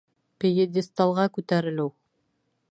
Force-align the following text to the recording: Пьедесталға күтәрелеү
Пьедесталға 0.43 1.27
күтәрелеү 1.37 1.89